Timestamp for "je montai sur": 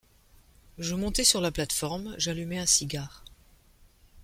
0.79-1.41